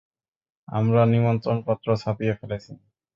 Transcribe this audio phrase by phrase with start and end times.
[0.67, 2.71] আমরা নিমন্ত্রণপত্র ছাপিয়ে ফেলেছি।